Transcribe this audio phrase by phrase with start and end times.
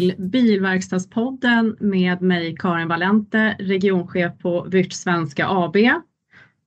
[0.00, 5.76] till Bilverkstadspodden med mig Karin Valente, regionchef på Vyrt Svenska AB.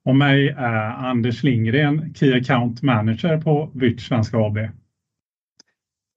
[0.06, 4.58] Och mig är Anders Lindgren, Key Account Manager på Vyrt Svenska AB.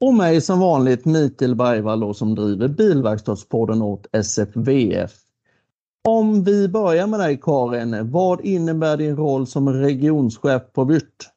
[0.00, 5.12] Och mig som vanligt Mikael Bergvall som driver Bilverkstadspodden åt SFVF.
[6.08, 11.35] Om vi börjar med dig Karin, vad innebär din roll som regionschef på Vyrt?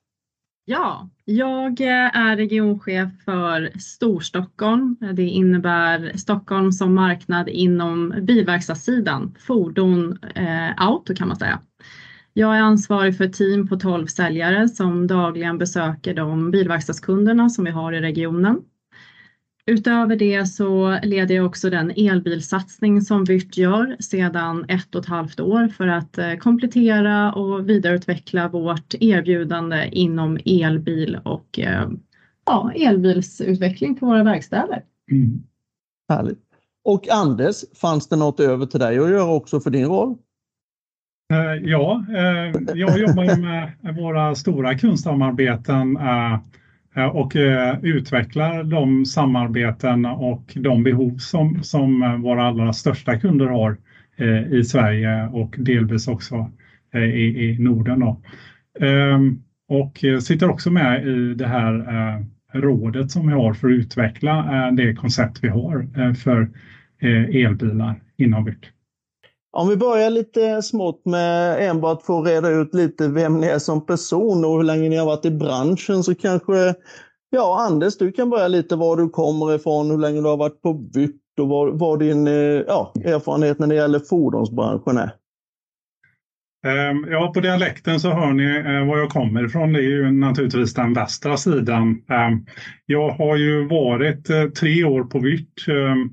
[0.71, 4.97] Ja, jag eh, är regionchef för Storstockholm.
[5.13, 11.59] Det innebär Stockholm som marknad inom bilverkstadssidan, fordon, eh, auto kan man säga.
[12.33, 17.65] Jag är ansvarig för ett team på 12 säljare som dagligen besöker de bilverkstadskunderna som
[17.65, 18.61] vi har i regionen.
[19.69, 25.09] Utöver det så leder jag också den elbilsatsning som Vyrt gör sedan ett och ett
[25.09, 31.89] halvt år för att eh, komplettera och vidareutveckla vårt erbjudande inom elbil och eh,
[32.45, 34.83] ja, elbilsutveckling på våra verkstäder.
[35.11, 35.43] Mm.
[36.09, 36.39] Härligt.
[36.83, 40.17] Och Anders, fanns det något över till dig att göra också för din roll?
[41.33, 42.05] Eh, ja,
[42.73, 45.97] jag jobbar med våra stora kundsamarbeten
[46.99, 53.19] Eh, och eh, utvecklar de samarbeten och de behov som, som eh, våra allra största
[53.19, 53.77] kunder har
[54.51, 56.51] i Sverige och delvis också
[56.95, 57.99] i, i Norden.
[57.99, 58.21] Då.
[58.85, 61.85] Ehm, och sitter också med i det här
[62.53, 66.49] rådet som vi har för att utveckla det koncept vi har för
[67.33, 68.71] elbilar inom Vyrt.
[69.59, 73.85] Om vi börjar lite smått med enbart få reda ut lite vem ni är som
[73.85, 76.75] person och hur länge ni har varit i branschen så kanske,
[77.29, 80.61] ja Anders, du kan börja lite var du kommer ifrån, hur länge du har varit
[80.61, 82.33] på Vytt och vad, vad din eh,
[82.67, 85.11] ja, erfarenhet när det gäller fordonsbranschen är.
[86.67, 89.73] Ehm, ja, på dialekten så hör ni eh, var jag kommer ifrån.
[89.73, 91.89] Det är ju naturligtvis den västra sidan.
[92.09, 92.45] Ehm,
[92.85, 96.09] jag har ju varit eh, tre år på Vyrt ehm,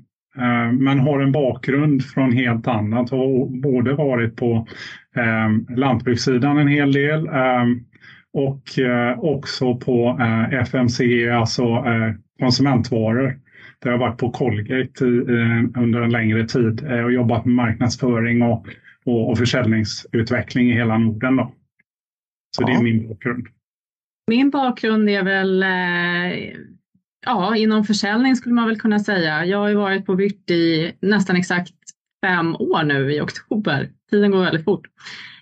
[0.73, 3.09] men har en bakgrund från helt annat.
[3.09, 4.67] Har både varit på
[5.15, 7.65] eh, lantbrukssidan en hel del eh,
[8.33, 8.63] och
[9.17, 10.19] också på
[10.51, 11.83] FMC, alltså
[12.39, 13.39] konsumentvaror.
[13.79, 15.05] Där jag varit på Colgate
[15.75, 18.67] under en längre tid och jobbat med marknadsföring och,
[19.05, 21.35] och, försäljningsutveckling i hela Norden.
[21.35, 21.51] Då.
[22.57, 22.67] Så ja.
[22.67, 23.47] det är min bakgrund.
[24.27, 25.63] Min bakgrund är väl
[27.25, 29.45] Ja, inom försäljning skulle man väl kunna säga.
[29.45, 31.73] Jag har ju varit på Vyrt i nästan exakt
[32.25, 33.89] fem år nu i oktober.
[34.11, 34.87] Tiden går väldigt fort.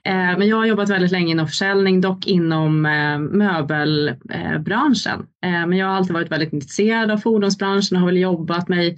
[0.03, 5.19] Eh, men jag har jobbat väldigt länge inom försäljning, dock inom eh, möbelbranschen.
[5.45, 8.95] Eh, men jag har alltid varit väldigt intresserad av fordonsbranschen och har väl jobbat mig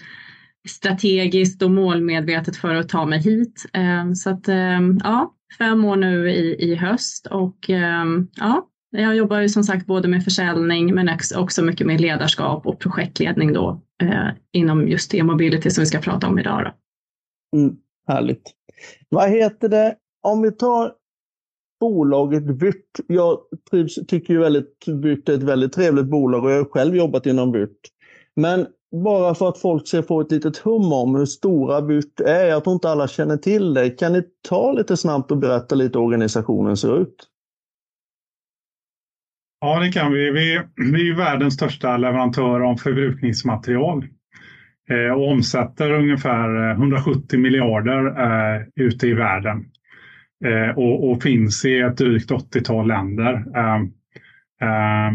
[0.70, 3.66] strategiskt och målmedvetet för att ta mig hit.
[4.16, 4.48] Så att
[5.04, 7.58] ja, fem år nu i, i höst och
[8.36, 8.68] ja,
[9.02, 13.54] jag jobbar ju som sagt både med försäljning men också mycket med ledarskap och projektledning
[13.54, 16.64] då eh, inom just e-mobility som vi ska prata om idag.
[16.64, 17.60] Då.
[17.60, 17.76] Mm,
[18.08, 18.54] härligt.
[19.10, 20.92] Vad heter det, om vi tar
[21.80, 23.00] bolaget Vyrt.
[23.08, 23.40] Jag
[23.72, 27.26] trivs, tycker ju väldigt Vyrt är ett väldigt trevligt bolag och jag har själv jobbat
[27.26, 27.80] inom Vyrt.
[28.36, 28.68] Men
[29.04, 32.64] bara för att folk ska få ett litet hum om hur stora Vyrt är, jag
[32.64, 33.90] tror inte alla känner till det.
[33.90, 37.28] Kan ni ta lite snabbt och berätta lite hur organisationen ser ut?
[39.60, 40.32] Ja, det kan vi.
[40.32, 44.08] Vi, vi är världens största leverantör av förbrukningsmaterial
[44.90, 49.66] eh, och omsätter ungefär eh, 170 miljarder eh, ute i världen
[50.46, 53.46] eh, och, och, finns i ett drygt 80-tal länder.
[53.56, 53.82] Eh,
[54.62, 55.14] eh,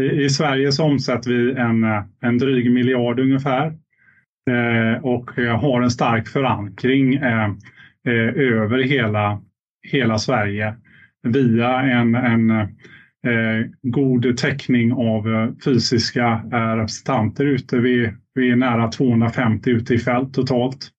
[0.00, 3.66] i, I Sverige så omsätter vi en, eh, en dryg miljard ungefär
[4.50, 5.30] eh, och
[5.60, 7.50] har en stark förankring eh,
[8.34, 9.42] över hela,
[9.90, 10.74] hela Sverige
[11.22, 12.68] via en, en
[13.26, 17.78] Eh, god täckning av eh, fysiska eh, representanter ute.
[17.78, 20.90] Vi, vi är nära 250 ute i fält totalt.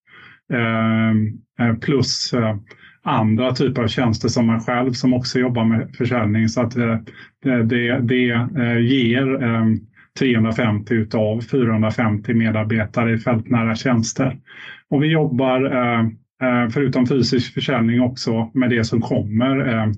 [0.53, 1.27] Ehm,
[1.59, 2.55] eh, plus eh,
[3.03, 6.49] andra typer av tjänster som man själv som också jobbar med försäljning.
[6.49, 6.97] Så att eh,
[7.63, 8.15] det, det
[8.81, 9.79] ger ehm,
[10.19, 14.37] 350 utav 450 medarbetare i fältnära tjänster.
[14.89, 15.71] Och vi jobbar
[16.73, 19.91] förutom fysisk försäljning också med det som kommer ehm,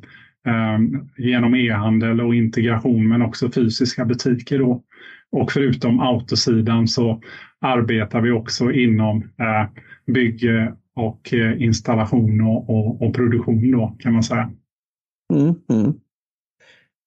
[0.46, 4.60] Ehm, genom e-handel och integration men också fysiska butiker.
[4.60, 4.84] Då.
[5.32, 7.22] Och förutom autosidan så
[7.62, 9.70] arbetar vi också inom eh,
[10.14, 14.52] bygge och eh, installation och, och, och, produktion då kan man säga.
[15.34, 15.94] Mm, mm.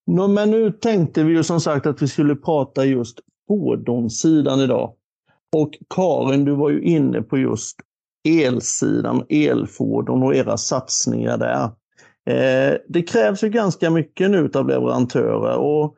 [0.06, 4.94] No, men nu tänkte vi ju som sagt att vi skulle prata just fordonssidan idag.
[5.56, 7.76] Och Karin, du var ju inne på just
[8.29, 11.70] elsidan, elfordon och era satsningar där.
[12.29, 15.97] Eh, det krävs ju ganska mycket nu av leverantörer och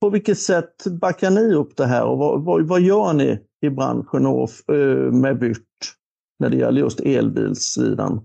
[0.00, 3.70] på vilket sätt backar ni upp det här och vad, vad, vad gör ni i
[3.70, 5.62] branschen och, eh, med BYRT
[6.38, 8.20] när det gäller just elbilssidan?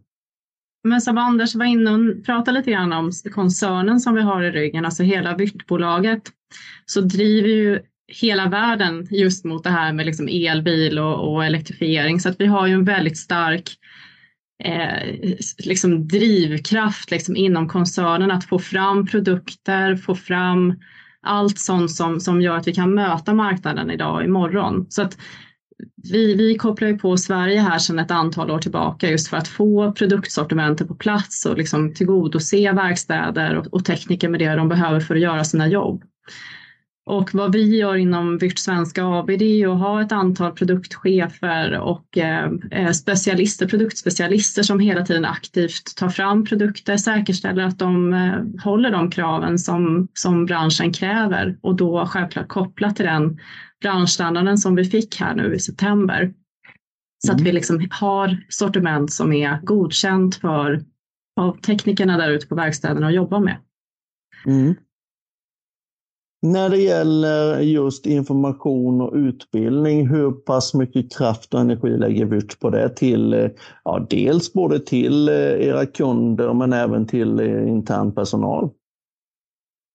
[0.83, 4.51] Men som Anders var inne och pratade lite grann om koncernen som vi har i
[4.51, 6.21] ryggen, alltså hela BYRT-bolaget,
[6.85, 12.19] så driver ju hela världen just mot det här med liksom elbil och, och elektrifiering.
[12.19, 13.77] Så att vi har ju en väldigt stark
[14.65, 20.73] eh, liksom drivkraft liksom inom koncernen att få fram produkter, få fram
[21.21, 24.85] allt sånt som, som gör att vi kan möta marknaden idag och imorgon.
[24.89, 25.17] Så att
[26.11, 29.47] vi, vi kopplar ju på Sverige här sedan ett antal år tillbaka just för att
[29.47, 34.99] få produktsortimentet på plats och liksom tillgodose verkstäder och, och tekniker med det de behöver
[34.99, 36.03] för att göra sina jobb.
[37.11, 41.79] Och vad vi gör inom Vyrt Svenska AB det är att ha ett antal produktchefer
[41.79, 48.63] och eh, specialister, produktspecialister som hela tiden aktivt tar fram produkter, säkerställer att de eh,
[48.63, 53.39] håller de kraven som, som branschen kräver och då självklart kopplat till den
[53.81, 56.33] branschstandarden som vi fick här nu i september.
[57.25, 57.41] Så mm.
[57.41, 60.83] att vi liksom har sortiment som är godkänt för
[61.35, 63.57] av teknikerna där ute på verkstäderna att jobba med.
[64.45, 64.75] Mm.
[66.43, 72.37] När det gäller just information och utbildning, hur pass mycket kraft och energi lägger vi
[72.37, 72.89] ut på det?
[72.89, 73.49] Till,
[73.83, 78.69] ja, dels både till eh, era kunder men även till eh, intern personal.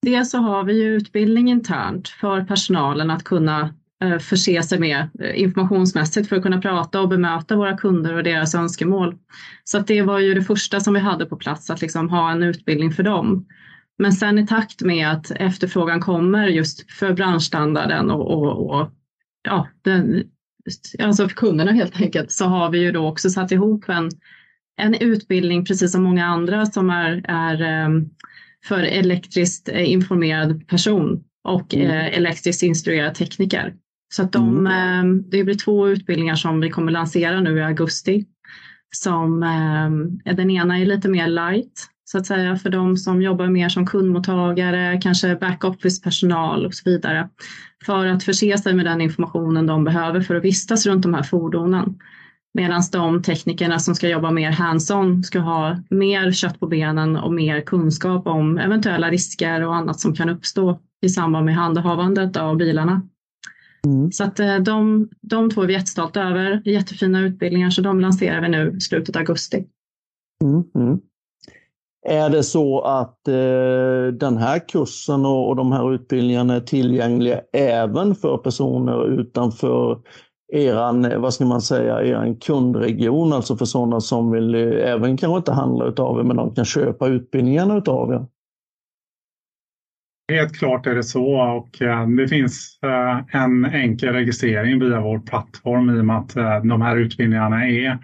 [0.02, 5.08] Dels så har vi ju utbildning internt för personalen att kunna eh, förse sig med
[5.34, 9.16] informationsmässigt för att kunna prata och bemöta våra kunder och deras önskemål.
[9.64, 12.30] Så att det var ju det första som vi hade på plats, att liksom ha
[12.30, 13.46] en utbildning för dem.
[13.98, 18.90] Men sen i takt med att efterfrågan kommer just för branschstandarden och, och, och
[19.42, 20.24] ja, den,
[20.98, 24.10] alltså för kunderna helt enkelt, så har vi ju då också satt ihop en,
[24.76, 28.10] en utbildning, precis som många andra, som är, är ehm,
[28.64, 31.90] för elektriskt informerad person och mm.
[31.90, 33.74] Eh, elektriskt instruerad tekniker.
[34.14, 34.72] Så att de, mm.
[34.72, 38.24] Ehm, det blir två utbildningar som vi kommer lansera nu i augusti.
[38.96, 43.46] Som, ehm, den ena är lite mer light så att säga för de som jobbar
[43.46, 47.28] mer som kundmottagare, kanske backoffice-personal och så vidare.
[47.86, 51.22] För att förse sig med den informationen de behöver för att vistas runt de här
[51.22, 51.98] fordonen.
[52.54, 57.32] Medan de teknikerna som ska jobba mer hands-on ska ha mer kött på benen och
[57.32, 62.56] mer kunskap om eventuella risker och annat som kan uppstå i samband med handhavandet av
[62.56, 63.02] bilarna.
[63.86, 64.12] Mm.
[64.12, 66.62] Så att eh, de, de två är vi jättestolta över.
[66.64, 69.64] Jättefina utbildningar så de lanserar vi nu i slutet av augusti.
[70.44, 70.64] Mm.
[70.74, 71.00] Mm.
[72.08, 77.40] Är det så att eh, den här kursen och, och de här utbildningarna är tillgängliga
[77.52, 79.98] även för personer utanför
[80.52, 85.16] eran, eh, vad ska man säga, eran kundregion, alltså för sådana som vill eh, även
[85.16, 88.26] kanske inte handla utav er, men de kan köpa utbildningarna utav er?
[90.32, 95.18] Helt klart är det så och eh, det finns eh, en enkel registrering via vår
[95.18, 97.98] plattform i och med att eh, de här utbildningarna är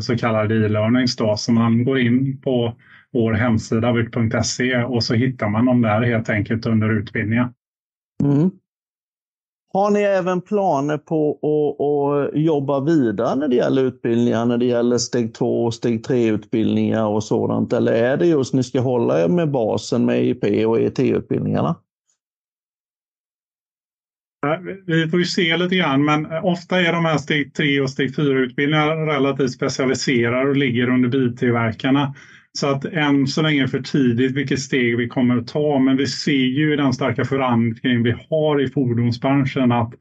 [0.00, 1.16] så kallade e-learnings.
[1.36, 2.74] Så man går in på
[3.12, 7.48] vår hemsida virt.se och så hittar man dem där helt enkelt under utbildningen.
[8.24, 8.50] Mm.
[9.72, 14.64] Har ni även planer på att, att, jobba vidare när det gäller utbildningar, när det
[14.64, 17.72] gäller steg 2 och steg 3 utbildningar och sådant?
[17.72, 21.76] Eller är det just ni ska hålla er med basen med IP och ET-utbildningarna?
[24.86, 28.16] Vi får ju se lite grann, men ofta är de här steg 3 och steg
[28.16, 32.14] 4 utbildningarna relativt specialiserade och ligger under biltillverkarna.
[32.56, 35.78] Så att än så länge är för tidigt vilket steg vi kommer att ta.
[35.78, 39.94] Men vi ser ju i den starka förankring vi har i fordonsbranschen att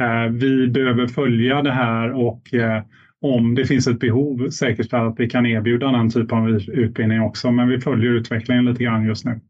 [0.00, 2.82] eh, vi behöver följa det här och eh,
[3.20, 7.50] om det finns ett behov säkerställa att vi kan erbjuda den typen av utbildning också.
[7.50, 9.40] Men vi följer utvecklingen lite grann just nu.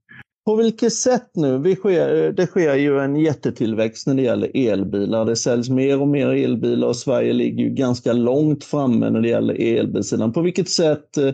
[0.46, 1.58] På vilket sätt nu?
[1.58, 5.24] Vi sker, det sker ju en jättetillväxt när det gäller elbilar.
[5.24, 9.28] Det säljs mer och mer elbilar och Sverige ligger ju ganska långt framme när det
[9.28, 10.32] gäller elbilsidan.
[10.32, 11.30] På vilket sätt eh,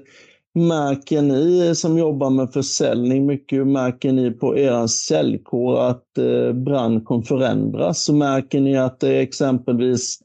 [0.67, 7.23] Märker ni som jobbar med försäljning mycket, märker ni på er säljkår att eh, branschen
[7.23, 8.05] förändras?
[8.05, 10.19] Så märker ni att det exempelvis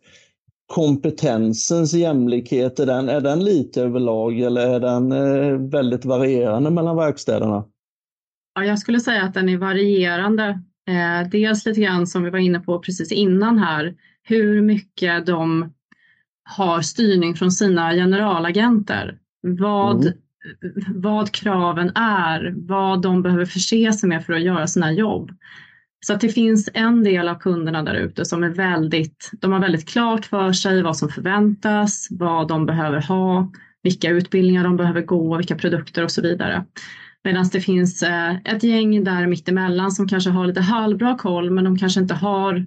[0.74, 6.96] kompetensens jämlikhet, är den, är den lite överlag eller är den eh, väldigt varierande mellan
[6.96, 7.66] verkstäderna?
[8.56, 10.60] Ja, jag skulle säga att den är varierande.
[10.88, 15.74] Eh, dels lite grann som vi var inne på precis innan här, hur mycket de
[16.44, 19.20] har styrning från sina generalagenter.
[19.42, 20.14] Vad, mm
[20.88, 25.32] vad kraven är, vad de behöver förse sig med för att göra sina jobb.
[26.06, 29.60] Så att det finns en del av kunderna där ute som är väldigt, de har
[29.60, 33.52] väldigt klart för sig vad som förväntas, vad de behöver ha,
[33.84, 36.66] vilka utbildningar de behöver gå, vilka produkter och så vidare.
[37.24, 41.64] Medan det finns eh, ett gäng där mittemellan som kanske har lite halvbra koll men
[41.64, 42.66] de kanske inte har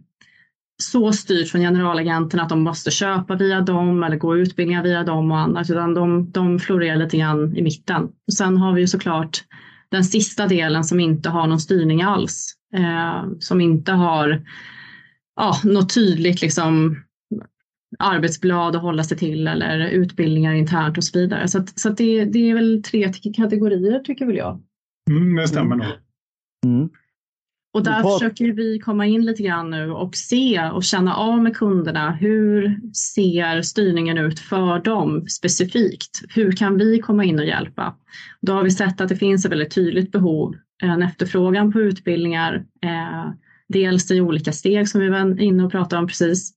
[0.82, 5.30] så styrt från generalagenten att de måste köpa via dem eller gå utbildningar via dem
[5.30, 8.02] och annat utan de, de florerar lite grann i mitten.
[8.04, 9.44] Och sen har vi ju såklart
[9.88, 12.54] den sista delen som inte har någon styrning alls.
[12.74, 14.42] Eh, som inte har
[15.36, 16.96] ja, något tydligt liksom,
[17.98, 21.48] arbetsblad att hålla sig till eller utbildningar internt och så vidare.
[21.48, 24.62] Så, att, så att det, det är väl tre kategorier tycker väl jag.
[25.10, 25.86] Mm, det stämmer nog.
[26.66, 26.88] Mm.
[27.76, 31.56] Och där försöker vi komma in lite grann nu och se och känna av med
[31.56, 32.12] kunderna.
[32.12, 36.22] Hur ser styrningen ut för dem specifikt?
[36.28, 37.94] Hur kan vi komma in och hjälpa?
[38.40, 42.54] Då har vi sett att det finns ett väldigt tydligt behov, en efterfrågan på utbildningar.
[42.82, 43.30] Eh,
[43.68, 46.52] dels i olika steg som vi var inne och pratade om precis,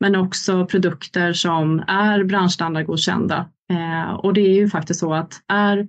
[0.00, 3.48] men också produkter som är branschstandardgodkända.
[3.70, 5.88] Eh, och det är ju faktiskt så att är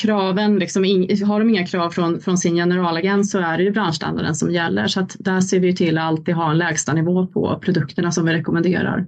[0.00, 0.82] kraven, liksom,
[1.26, 4.86] har de inga krav från, från sin generalagent så är det ju branschstandarden som gäller.
[4.86, 8.26] Så att där ser vi till att alltid ha en lägsta nivå på produkterna som
[8.26, 9.06] vi rekommenderar.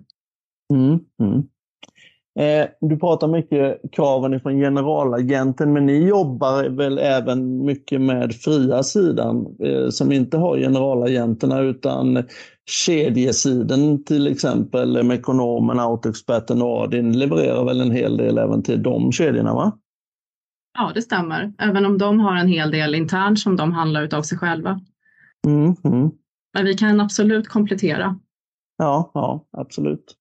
[0.75, 1.42] Mm, mm.
[2.38, 8.83] Eh, du pratar mycket kraven från generalagenten, men ni jobbar väl även mycket med fria
[8.83, 12.25] sidan eh, som inte har generalagenterna utan
[12.71, 19.12] kedjesidan till exempel Mekonomen, Autoexperten och Adin levererar väl en hel del även till de
[19.12, 19.73] kedjorna va?
[20.80, 21.52] Ja, det stämmer.
[21.58, 24.80] Även om de har en hel del internt som de handlar av sig själva.
[25.47, 26.11] Mm, mm.
[26.54, 28.18] Men vi kan absolut komplettera.
[28.76, 30.14] Ja, ja absolut.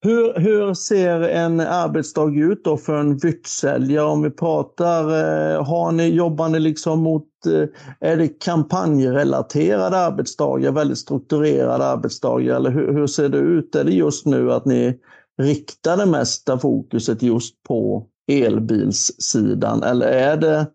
[0.00, 4.06] Hur, hur ser en arbetsdag ut då för en vyttsäljare?
[4.06, 7.68] Om vi pratar, eh, har ni, jobbar ni liksom mot, eh,
[8.00, 13.74] är det kampanjrelaterade arbetsdagar, väldigt strukturerade arbetsdagar eller hur, hur ser det ut?
[13.74, 14.98] Är det just nu att ni
[15.42, 20.66] riktar det mesta fokuset just på elbilssidan eller är det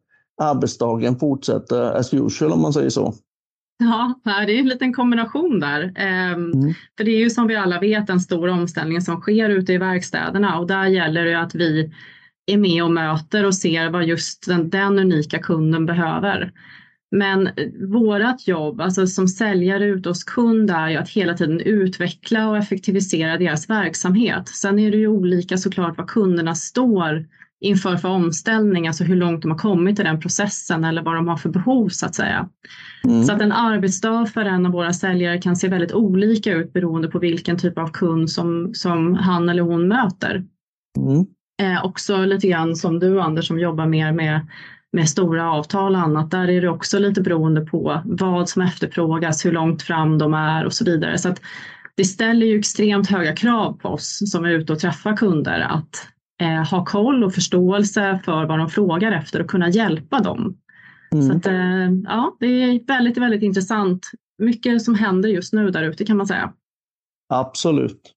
[0.42, 3.14] arbetsdagen fortsätter as usual om man säger så?
[3.80, 5.94] Ja, det är en liten kombination där.
[5.96, 6.74] Ehm, mm.
[6.98, 9.78] För det är ju som vi alla vet en stor omställning som sker ute i
[9.78, 11.94] verkstäderna och där gäller det att vi
[12.46, 16.52] är med och möter och ser vad just den, den unika kunden behöver.
[17.12, 17.50] Men
[17.90, 22.58] vårt jobb alltså som säljare ute hos kund är ju att hela tiden utveckla och
[22.58, 24.48] effektivisera deras verksamhet.
[24.48, 27.26] Sen är det ju olika såklart vad kunderna står
[27.64, 31.28] inför för omställning, alltså hur långt de har kommit i den processen eller vad de
[31.28, 32.50] har för behov så att säga.
[33.04, 33.24] Mm.
[33.24, 37.08] Så att en arbetsdag för en av våra säljare kan se väldigt olika ut beroende
[37.08, 40.44] på vilken typ av kund som, som han eller hon möter.
[40.98, 41.26] Mm.
[41.62, 44.48] Eh, också lite grann som du Anders som jobbar mer med,
[44.92, 46.32] med stora avtal och annat.
[46.32, 50.66] Där är det också lite beroende på vad som efterfrågas, hur långt fram de är
[50.66, 51.18] och så vidare.
[51.18, 51.42] Så att
[51.96, 56.08] det ställer ju extremt höga krav på oss som är ute och träffar kunder att
[56.42, 60.58] eh, ha koll och förståelse för vad de frågar efter och kunna hjälpa dem.
[61.14, 61.28] Mm.
[61.28, 64.08] Så att, eh, ja, det är väldigt, väldigt intressant.
[64.38, 66.54] Mycket som händer just nu där ute kan man säga.
[67.30, 68.14] Absolut.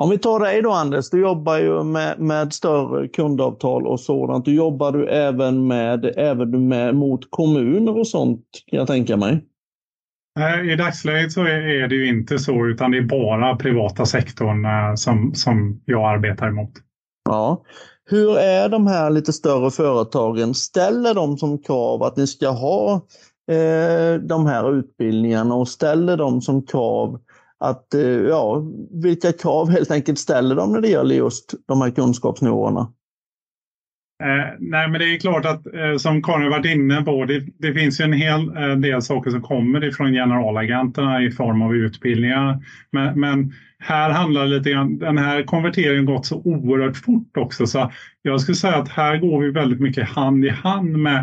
[0.00, 4.44] Om vi tar dig då Anders, du jobbar ju med, med större kundavtal och sådant.
[4.44, 9.44] Du jobbar du även med, även med mot kommuner och sånt kan jag tänka mig?
[10.72, 14.94] I dagsläget så är det ju inte så utan det är bara privata sektorn eh,
[14.94, 16.70] som, som jag arbetar emot.
[17.28, 17.62] Ja.
[18.04, 20.54] Hur är de här lite större företagen?
[20.54, 22.94] Ställer de som krav att ni ska ha
[23.50, 27.18] eh, de här utbildningarna och ställer de som krav
[27.58, 31.90] att, eh, ja, vilka krav helt enkelt ställer de när det gäller just de här
[31.90, 32.92] kunskapsnivåerna?
[34.22, 37.74] Eh, nej, men det är klart att eh, som Karin varit inne på, det, det
[37.74, 42.58] finns ju en hel eh, del saker som kommer ifrån generalagenterna i form av utbildningar.
[42.92, 47.66] Men, men här handlar det lite grann, den här konverteringen gått så oerhört fort också
[47.66, 51.18] så jag skulle säga att här går vi väldigt mycket hand i hand med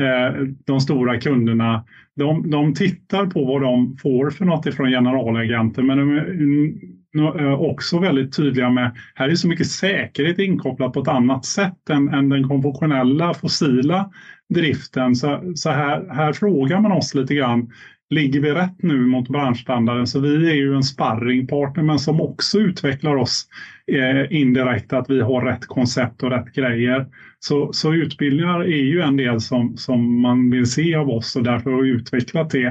[0.00, 1.84] eh, de stora kunderna.
[2.16, 5.82] De, de tittar på vad de får för något ifrån generalagenter.
[5.82, 6.80] men de
[7.18, 11.90] Eh, också väldigt tydliga med här är så mycket säkerhet inkopplat på ett annat sätt
[11.90, 14.10] än, än den konventionella fossila
[14.54, 15.14] driften.
[15.14, 17.70] Så, så här, här frågar man oss lite grann
[18.10, 20.06] ligger vi rätt nu mot branschstandarden?
[20.06, 23.48] Så vi är ju en sparringpartner men som också utvecklar oss
[23.92, 27.06] eh, indirekt att vi har rätt koncept och rätt grejer.
[27.38, 31.42] Så, så utbildningar är ju en del som, som man vill se av oss och
[31.42, 32.66] därför har vi utvecklat det.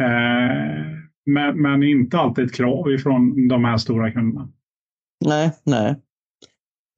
[0.00, 4.48] Eh, men, men inte alltid ett krav ifrån de här stora kunderna.
[5.24, 5.96] Nej, nej.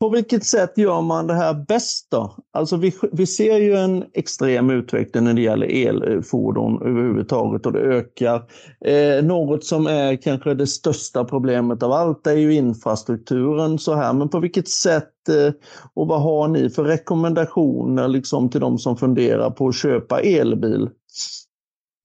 [0.02, 2.37] På vilket sätt gör man det här bäst då?
[2.52, 7.81] Alltså vi, vi ser ju en extrem utveckling när det gäller elfordon överhuvudtaget och det
[7.81, 8.43] ökar.
[8.85, 14.12] Eh, något som är kanske det största problemet av allt är ju infrastrukturen så här.
[14.12, 15.55] Men på vilket sätt eh,
[15.95, 20.88] och vad har ni för rekommendationer liksom till de som funderar på att köpa elbil?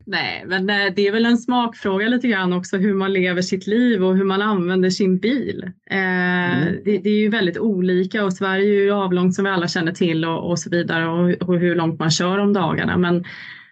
[0.09, 3.67] Nej, men eh, det är väl en smakfråga lite grann också hur man lever sitt
[3.67, 5.63] liv och hur man använder sin bil.
[5.89, 6.75] Eh, mm.
[6.85, 9.91] det, det, är ju väldigt olika och Sverige är ju avlångt som vi alla känner
[9.91, 12.97] till och, och så vidare och, och, hur långt man kör om dagarna.
[12.97, 13.23] Men,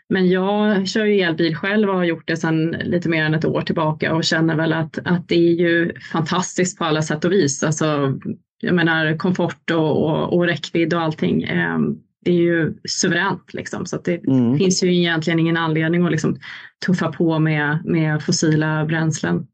[0.10, 3.46] men jag kör ju elbil själv och har gjort det sedan lite mer än ett
[3.46, 7.32] år tillbaka och känner väl att, att det är ju fantastiskt på alla sätt och
[7.32, 7.63] vis.
[7.63, 8.20] Alltså,
[8.62, 11.44] jag menar komfort och, och, och räckvidd och allting.
[11.44, 13.53] Eh, det är ju suveränt.
[13.53, 13.86] Liksom.
[13.86, 14.58] Så det mm.
[14.58, 16.39] finns ju egentligen ingen anledning att liksom
[16.86, 19.48] tuffa på med, med fossila bränslen.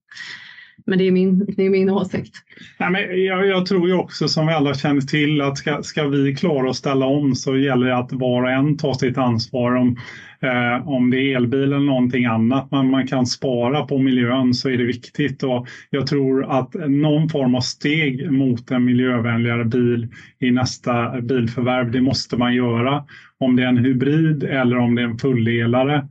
[0.85, 2.35] Men det är min, det är min åsikt.
[2.79, 6.07] Nej, men jag, jag, tror ju också som vi alla känner till att ska, ska
[6.07, 9.75] vi klara att ställa om så gäller det att var och en tar sitt ansvar.
[9.75, 9.97] Om,
[10.41, 14.69] eh, om det är elbil eller någonting annat men man kan spara på miljön så
[14.69, 15.43] är det viktigt.
[15.43, 20.07] Och jag tror att någon form av steg mot en miljövänligare bil
[20.39, 23.03] i nästa bilförvärv, det måste man göra.
[23.38, 26.07] Om det är en hybrid eller om det är en fulldelare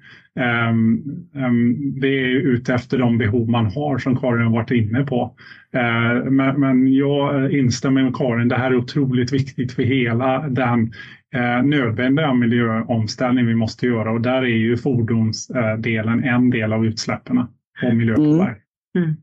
[2.00, 5.36] det är ute efter de behov man har som Karin har varit inne på.
[5.72, 10.92] Ehm, men jag instämmer med Karin, det här är otroligt viktigt för hela den
[11.34, 17.38] eh, nödvändiga miljöomställning vi måste göra och där är ju fordonsdelen en del av utsläppen
[17.38, 17.48] och
[17.94, 18.56] miljöpåverkan.
[18.96, 19.08] Mm.
[19.08, 19.16] Mm.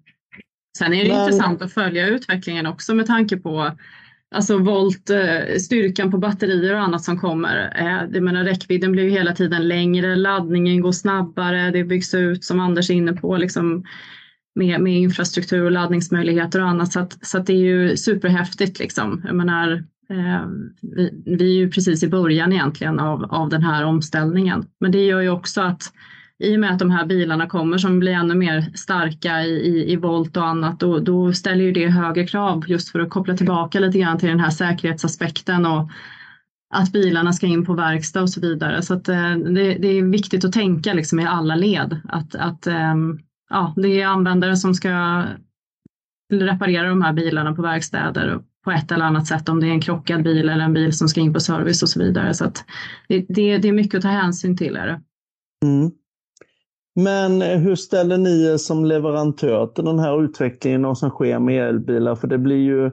[0.78, 1.20] Sen är det men...
[1.20, 3.72] intressant att följa utvecklingen också med tanke på
[4.36, 7.74] alltså volt, eh, styrkan på batterier och annat som kommer.
[7.75, 12.60] Eh, jag menar, räckvidden blir hela tiden längre, laddningen går snabbare, det byggs ut som
[12.60, 13.84] Anders är inne på liksom,
[14.55, 16.91] med, med infrastruktur och laddningsmöjligheter och annat.
[16.91, 18.79] Så, att, så att det är ju superhäftigt.
[18.79, 19.22] Liksom.
[19.25, 19.72] Jag menar,
[20.10, 20.48] eh,
[20.81, 24.65] vi, vi, är ju precis i början egentligen av, av den här omställningen.
[24.79, 25.93] Men det gör ju också att
[26.39, 29.92] i och med att de här bilarna kommer som blir ännu mer starka i, i,
[29.92, 33.38] i volt och annat, då, då ställer ju det högre krav just för att koppla
[33.38, 35.90] tillbaka lite grann till den här säkerhetsaspekten och
[36.70, 38.81] att bilarna ska in på verkstad och så vidare.
[38.81, 42.68] Så att, eh, det, det, är viktigt att tänka liksom i alla led att, att
[42.68, 45.24] ehm, ja, det är användare som ska
[46.33, 49.81] reparera de här bilarna på verkstäder på ett eller annat sätt, om det är en
[49.81, 52.33] krockad bil eller en bil som ska in på service och så vidare.
[52.33, 52.66] Så att
[53.07, 54.75] det, det, det är mycket att ta hänsyn till.
[54.75, 55.01] Är det.
[55.66, 55.92] Mm.
[56.98, 61.40] Men eh, hur ställer ni er som leverantör till den här utvecklingen och som sker
[61.40, 62.16] med elbilar?
[62.16, 62.92] För det blir ju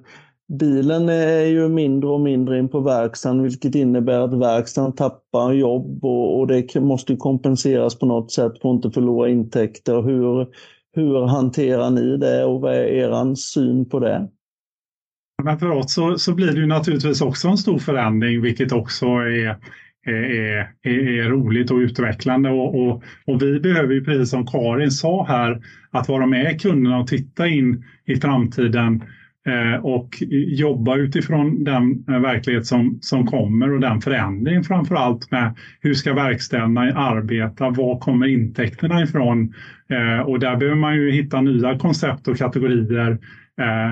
[0.59, 6.05] Bilen är ju mindre och mindre in på verkstaden vilket innebär att verkstaden tappar jobb
[6.05, 10.03] och, och det måste kompenseras på något sätt för att inte förlora intäkter.
[10.03, 10.47] Hur,
[10.93, 14.29] hur hanterar ni det och vad är er syn på det?
[15.43, 19.07] Men för oss så, så blir det ju naturligtvis också en stor förändring vilket också
[19.07, 19.57] är
[20.05, 22.51] är, är, är, roligt och utvecklande.
[22.51, 26.99] Och, och, och, vi behöver ju, precis som Karin sa här, att vara med kunderna
[26.99, 29.03] och titta in i framtiden
[29.47, 30.09] eh, och
[30.49, 35.95] jobba utifrån den eh, verklighet som, som kommer och den förändring framför allt med hur
[35.95, 39.55] ska verkstäderna arbeta, var kommer intäkterna ifrån?
[39.91, 43.19] Eh, och där behöver man ju hitta nya koncept och kategorier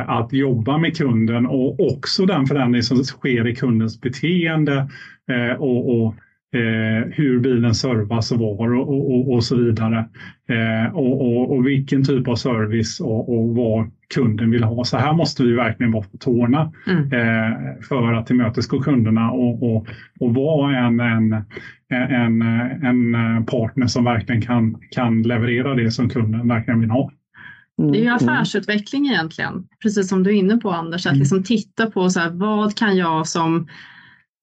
[0.07, 4.89] att jobba med kunden och också den förändring som sker i kundens beteende
[5.31, 6.15] eh, och, och
[6.55, 10.09] eh, hur bilen servas och var och, och, och så vidare.
[10.49, 14.85] Eh, och, vilken typ av service och, vad kunden vill ha.
[14.85, 17.03] Så här måste vi verkligen vara på tårna mm.
[17.03, 19.87] eh, för att tillmötesgå kunderna och, och,
[20.21, 21.33] och vara en, en,
[21.91, 22.43] en,
[22.83, 27.11] en partner som verkligen kan, kan leverera det som kunden verkligen vill ha.
[27.91, 31.21] Det är ju mm, affärsutveckling egentligen, precis som du är inne på Anders, att mm.
[31.21, 33.69] liksom titta på så här, vad kan jag som,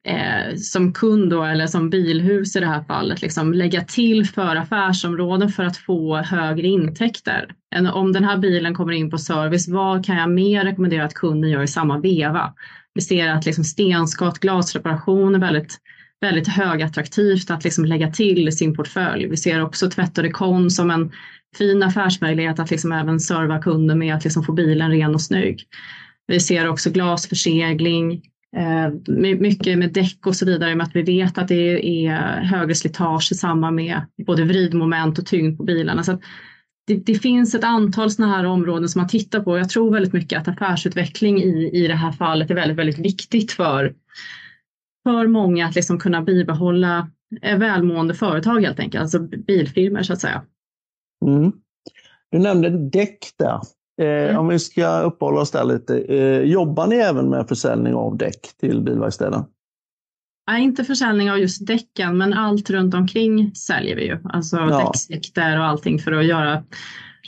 [0.08, 4.56] eh, som kund då, eller som bilhus i det här fallet liksom, lägga till för
[4.56, 7.52] affärsområden för att få högre intäkter.
[7.94, 11.50] Om den här bilen kommer in på service, vad kan jag mer rekommendera att kunden
[11.50, 12.54] gör i samma veva?
[12.94, 15.80] Vi ser att liksom stenskott, glasreparation är väldigt
[16.22, 19.28] väldigt högattraktivt att liksom lägga till i sin portfölj.
[19.28, 21.12] Vi ser också tvätt och rekon som en
[21.58, 25.64] fin affärsmöjlighet att liksom även serva kunder med att liksom få bilen ren och snygg.
[26.28, 28.22] Vi ser också glasförsegling,
[28.58, 28.90] eh,
[29.40, 33.32] mycket med däck och så vidare med att vi vet att det är högre slitage
[33.32, 36.04] i samband med både vridmoment och tyngd på bilarna.
[36.04, 36.20] Så
[36.88, 39.58] det, det, finns ett antal sådana här områden som man tittar på.
[39.58, 43.52] Jag tror väldigt mycket att affärsutveckling i, i det här fallet är väldigt, väldigt viktigt
[43.52, 43.94] för,
[45.04, 47.10] för många att liksom kunna bibehålla
[47.42, 50.44] välmående företag helt enkelt, alltså bilfirmor så att säga.
[51.26, 51.52] Mm.
[52.32, 53.60] Du nämnde däck där.
[54.02, 56.00] Eh, om vi ska uppehålla oss där lite.
[56.00, 59.44] Eh, jobbar ni även med försäljning av däck till bilverkstäder?
[60.50, 64.20] Nej, inte försäljning av just däcken, men allt runt omkring säljer vi ju.
[64.24, 64.80] Alltså ja.
[64.80, 66.64] däcksvikter och allting för att göra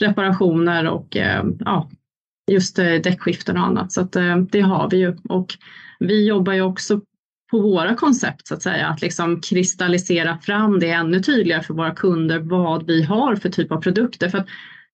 [0.00, 1.90] reparationer och eh, ja,
[2.50, 3.92] just eh, däckskiften och annat.
[3.92, 5.16] Så att, eh, det har vi ju.
[5.28, 5.54] Och
[6.00, 7.00] vi jobbar ju också
[7.52, 11.94] på våra koncept så att säga, att liksom kristallisera fram det ännu tydligare för våra
[11.94, 14.28] kunder vad vi har för typ av produkter.
[14.28, 14.44] För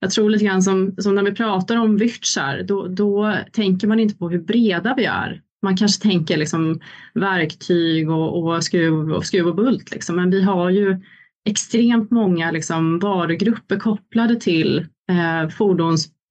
[0.00, 4.00] jag tror lite grann som, som när vi pratar om Vyrtsar, då, då tänker man
[4.00, 5.42] inte på hur breda vi är.
[5.62, 6.80] Man kanske tänker liksom
[7.14, 10.16] verktyg och, och, skruv, och skruv och bult, liksom.
[10.16, 11.00] men vi har ju
[11.48, 15.50] extremt många liksom varugrupper kopplade till eh,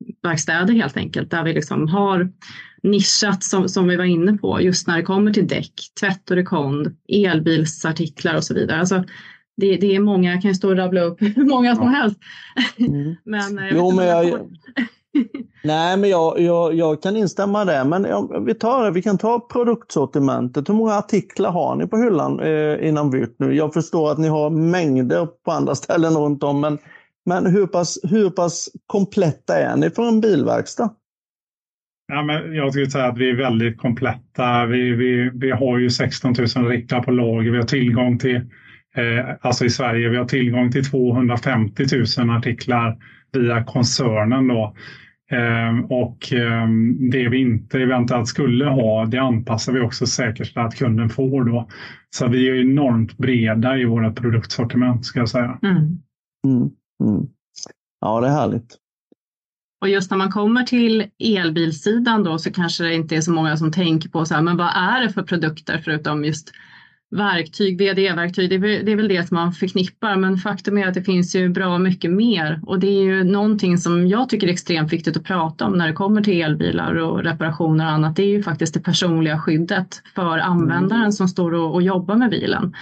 [0.05, 2.29] fordonsverkstäder helt enkelt, där vi liksom har
[2.83, 6.35] nischat som, som vi var inne på, just när det kommer till däck, tvätt och
[6.35, 8.79] rekond, elbilsartiklar och så vidare.
[8.79, 9.03] Alltså,
[9.57, 12.19] det, det är många, jag kan stå och rabbla upp hur många som helst.
[12.77, 13.15] Mm.
[13.25, 14.39] men, eh, jo, men jag,
[15.63, 17.85] nej, men jag, jag, jag kan instämma där.
[17.85, 20.69] Men ja, vi, tar, vi kan ta produktsortimentet.
[20.69, 23.55] Hur många artiklar har ni på hyllan eh, inom Vyrt nu?
[23.55, 26.59] Jag förstår att ni har mängder på andra ställen runt om.
[26.59, 26.77] Men,
[27.27, 30.89] men hur, pass, hur pass kompletta är ni för en bilverkstad?
[32.07, 34.65] Ja, men jag skulle säga att vi är väldigt kompletta.
[34.65, 37.51] Vi, vi, vi har ju 16 000 artiklar på lager.
[37.51, 38.41] Vi har tillgång till
[38.97, 41.83] Eh, alltså i Sverige, vi har tillgång till 250
[42.17, 42.97] 000 artiklar
[43.33, 44.47] via koncernen.
[44.47, 44.75] Då.
[45.31, 46.67] Eh, och eh,
[47.11, 51.43] det vi inte eventuellt skulle ha, det anpassar vi också säkerställa att kunden får.
[51.43, 51.67] Då.
[52.09, 55.59] Så vi är enormt breda i vårt produktsortiment ska jag säga.
[55.63, 55.77] Mm.
[56.45, 56.69] Mm.
[57.03, 57.27] Mm.
[57.99, 58.77] Ja, det är härligt.
[59.81, 63.57] Och just när man kommer till elbilsidan då så kanske det inte är så många
[63.57, 66.51] som tänker på så här, men vad är det för produkter förutom just
[67.09, 71.03] verktyg, VD-verktyg, det, det är väl det som man förknippar men faktum är att det
[71.03, 74.93] finns ju bra mycket mer och det är ju någonting som jag tycker är extremt
[74.93, 78.15] viktigt att prata om när det kommer till elbilar och reparationer och annat.
[78.15, 81.11] Det är ju faktiskt det personliga skyddet för användaren mm.
[81.11, 82.75] som står och, och jobbar med bilen.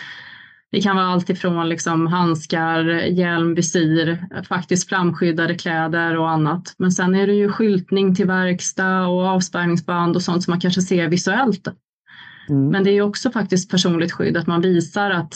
[0.75, 6.73] Det kan vara allt ifrån liksom handskar, hjälm, visir, faktiskt flamskyddade kläder och annat.
[6.77, 10.81] Men sen är det ju skyltning till verkstad och avspärrningsband och sånt som man kanske
[10.81, 11.67] ser visuellt
[12.49, 12.67] Mm.
[12.67, 15.35] Men det är också faktiskt personligt skydd, att man visar att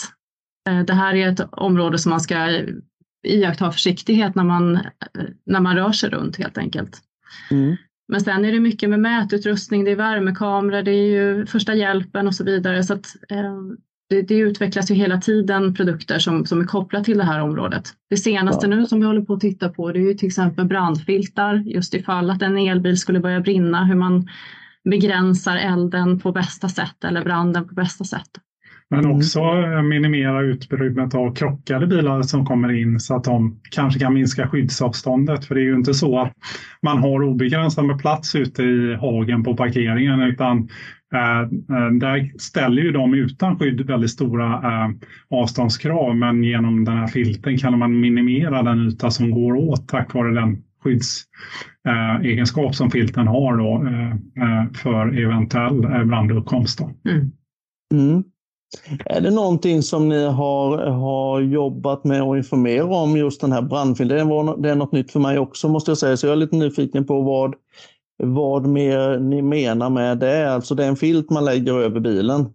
[0.69, 2.62] eh, det här är ett område som man ska
[3.28, 4.80] iaktta försiktighet när man,
[5.45, 7.02] när man rör sig runt helt enkelt.
[7.52, 7.75] Mm.
[8.08, 12.28] Men sen är det mycket med mätutrustning, det är värmekameror, det är ju första hjälpen
[12.28, 12.84] och så vidare.
[12.84, 13.56] Så att, eh,
[14.09, 17.93] det, det, utvecklas ju hela tiden produkter som, som är kopplade till det här området.
[18.09, 18.75] Det senaste ja.
[18.75, 21.93] nu som vi håller på att titta på det är ju till exempel brandfiltar just
[21.93, 24.29] ifall att en elbil skulle börja brinna, hur man
[24.89, 28.29] begränsar elden på bästa sätt eller branden på bästa sätt.
[28.89, 29.17] Men mm.
[29.17, 29.41] också
[29.82, 35.45] minimera utrymmet av krockade bilar som kommer in så att de kanske kan minska skyddsavståndet.
[35.45, 36.34] För det är ju inte så att
[36.82, 40.69] man har obegränsat med plats ute i hagen på parkeringen utan
[41.13, 41.41] Eh,
[41.78, 44.89] eh, där ställer ju de utan skydd väldigt stora eh,
[45.30, 50.13] avståndskrav men genom den här filten kan man minimera den yta som går åt tack
[50.13, 53.86] vare den skyddsegenskap som filten har då,
[54.78, 56.80] för eventuell branduppkomst.
[56.82, 57.32] Mm.
[57.93, 58.23] Mm.
[59.05, 63.62] Är det någonting som ni har, har jobbat med och informera om just den här
[63.62, 64.17] brandfilten?
[64.17, 66.38] Det, var, det är något nytt för mig också måste jag säga, så jag är
[66.38, 67.55] lite nyfiken på vad,
[68.23, 70.53] vad mer ni menar med det.
[70.53, 72.45] Alltså det är en filt man lägger över bilen.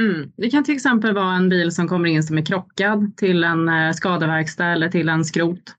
[0.00, 0.32] Mm.
[0.36, 3.68] Det kan till exempel vara en bil som kommer in som är krockad till en
[3.68, 5.74] eh, skadeverkstad eller till en skrot.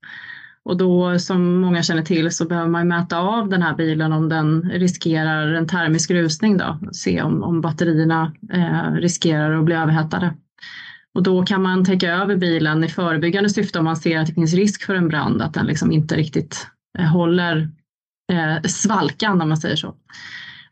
[0.64, 4.28] Och då som många känner till så behöver man mäta av den här bilen om
[4.28, 6.78] den riskerar en termisk rusning då.
[6.92, 10.34] Se om, om batterierna eh, riskerar att bli överhettade.
[11.14, 14.34] Och då kan man täcka över bilen i förebyggande syfte om man ser att det
[14.34, 16.66] finns risk för en brand, att den liksom inte riktigt
[16.98, 17.70] eh, håller
[18.32, 19.94] eh, svalkan om man säger så.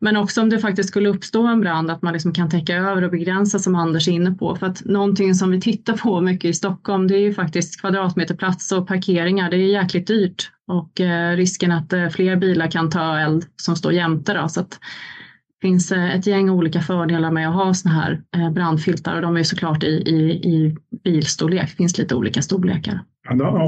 [0.04, 3.04] Men också om det faktiskt skulle uppstå en brand, att man liksom kan täcka över
[3.04, 4.56] och begränsa som Anders är inne på.
[4.56, 8.72] För att någonting som vi tittar på mycket i Stockholm, det är ju faktiskt kvadratmeterplats
[8.72, 9.50] och parkeringar.
[9.50, 13.76] Det är jäkligt dyrt och eh, risken att eh, fler bilar kan ta eld som
[13.76, 14.34] står jämte.
[14.34, 18.50] Då, så att det finns eh, ett gäng olika fördelar med att ha sådana här
[18.50, 21.70] brandfiltar och de är såklart i, i, i bilstorlek.
[21.70, 23.00] Det finns lite olika storlekar.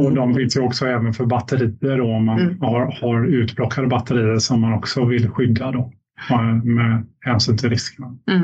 [0.02, 2.60] Och de finns ju också även för batterier då, om man mm.
[2.60, 5.72] har, har utplockade batterier som man också vill skydda.
[5.72, 5.92] Då
[6.64, 8.16] med hänsyn till riskerna.
[8.30, 8.42] Mm.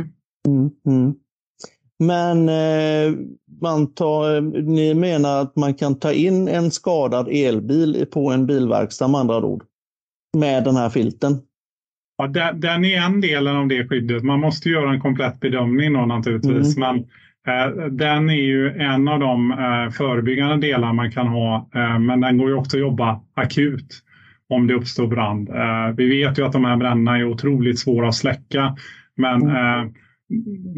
[0.49, 1.15] Mm, mm.
[1.99, 3.19] Men eh,
[3.61, 9.09] man tar, ni menar att man kan ta in en skadad elbil på en bilverkstad
[9.09, 9.65] med andra ord?
[10.37, 11.39] Med den här filten?
[12.17, 14.23] Ja, den är en del av det skyddet.
[14.23, 16.77] Man måste göra en komplett bedömning då naturligtvis.
[16.77, 17.05] Mm.
[17.45, 21.69] Men eh, den är ju en av de eh, förebyggande delar man kan ha.
[21.75, 24.03] Eh, men den går ju också att jobba akut.
[24.51, 25.49] Om det uppstår brand.
[25.49, 28.77] Eh, vi vet ju att de här bränderna är otroligt svåra att släcka
[29.17, 29.57] men mm.
[29.57, 29.91] eh,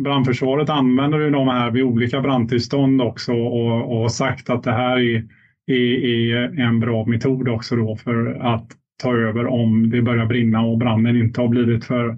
[0.04, 4.98] brandförsvaret använder ju de här vid olika brandtillstånd också och, och sagt att det här
[4.98, 5.24] är,
[5.66, 8.66] är, är, en bra metod också då för att
[9.02, 12.16] ta över om det börjar brinna och branden inte har blivit för,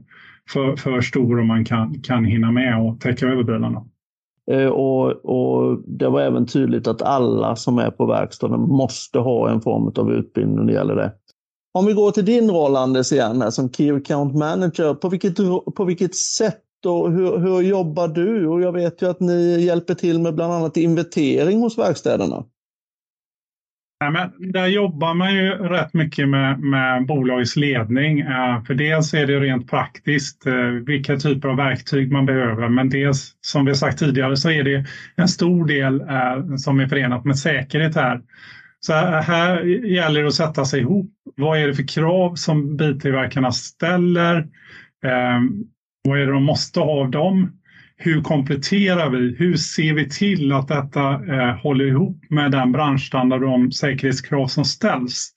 [0.51, 3.85] för, för stor och man kan, kan hinna med och täcka över bilarna.
[4.51, 9.51] Eh, och, och, Det var även tydligt att alla som är på verkstaden måste ha
[9.51, 11.12] en form av utbildning när det gäller det.
[11.79, 14.95] Om vi går till din roll Anders igen här, som Key Account Manager.
[14.95, 15.37] På vilket,
[15.77, 18.47] på vilket sätt och hur, hur jobbar du?
[18.47, 22.45] Och jag vet ju att ni hjälper till med bland annat inventering hos verkstäderna.
[24.01, 28.21] Nej, men där jobbar man ju rätt mycket med, med bolagets ledning.
[28.21, 30.55] Eh, för dels är det rent praktiskt eh,
[30.87, 32.69] vilka typer av verktyg man behöver.
[32.69, 34.85] Men dels som vi sagt tidigare så är det
[35.17, 38.21] en stor del eh, som är förenat med säkerhet här.
[38.87, 41.11] Så här gäller det att sätta sig ihop.
[41.37, 44.37] Vad är det för krav som biltillverkarna ställer?
[45.05, 45.64] Ehm,
[46.03, 47.53] vad är det de måste ha av dem?
[47.97, 49.35] hur kompletterar vi?
[49.38, 54.47] Hur ser vi till att detta eh, håller ihop med den branschstandard och de säkerhetskrav
[54.47, 55.31] som ställs?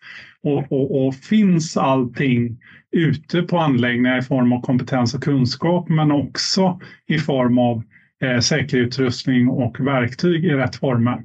[0.44, 2.58] Och, och, och, finns allting
[2.92, 7.84] ute på anläggningar i form av kompetens och kunskap men också i form av
[8.24, 11.24] eh, säkerhetsutrustning och verktyg i rätt former?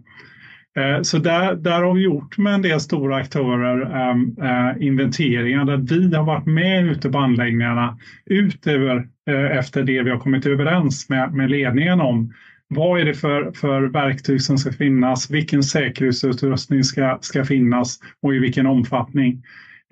[0.76, 6.08] Eh, så där, där har vi gjort med en del stora aktörer äh, inventeringar där
[6.08, 10.46] vi har varit med ute på anläggningarna utöver äh, eh, efter det vi har kommit
[10.46, 12.32] överens med, med ledningen om.
[12.68, 15.30] Vad är det för, för verktyg som ska finnas?
[15.30, 19.42] Vilken säkerhetsutrustning ska, ska finnas och i vilken omfattning?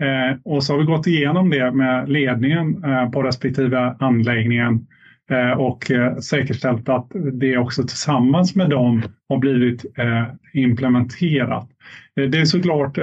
[0.03, 4.87] Äh, och så har vi gått igenom det med ledningen på respektive anläggningen
[5.31, 11.69] Eh, och eh, säkerställt att det också tillsammans med dem har blivit eh, implementerat.
[12.15, 12.99] Det är såklart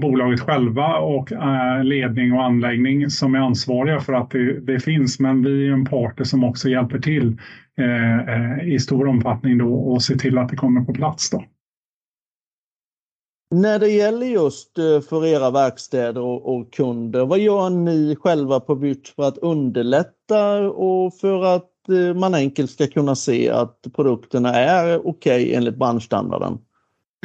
[0.00, 1.32] bolaget själva och
[1.82, 5.84] ledning och anläggning som är ansvariga för att det, det finns, men vi är en
[5.84, 7.36] partner som också hjälper till
[8.62, 11.30] i stor omfattning då och ser till att det kommer på plats.
[11.30, 11.44] Då.
[13.50, 18.60] När det gäller just eh, för era verkstäder och, och kunder, vad gör ni själva
[18.60, 23.86] på Vyrt för att underlätta och för att eh, man enkelt ska kunna se att
[23.96, 26.58] produkterna är okej okay enligt branschstandarden?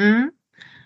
[0.01, 0.31] Mm.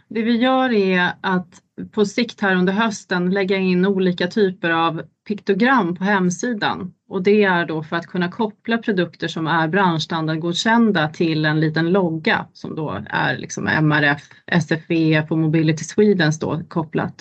[0.08, 5.02] Det vi gör är att på sikt här under hösten lägga in olika typer av
[5.30, 11.08] piktogram på hemsidan och det är då för att kunna koppla produkter som är branschstandardgodkända
[11.08, 14.22] till en liten logga som då är liksom MRF,
[14.62, 17.16] SFE på Mobility Sweden då kopplat.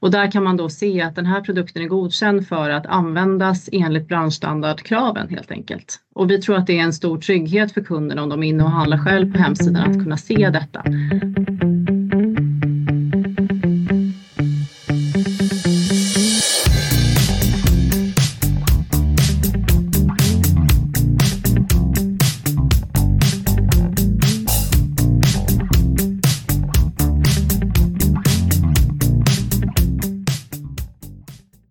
[0.00, 3.68] Och där kan man då se att den här produkten är godkänd för att användas
[3.72, 6.00] enligt branschstandardkraven helt enkelt.
[6.14, 8.64] Och vi tror att det är en stor trygghet för kunderna om de är inne
[8.64, 10.82] och handlar själv på hemsidan att kunna se detta.